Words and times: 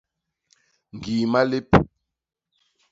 Ñgii 0.95 1.25
malép. 1.31 1.67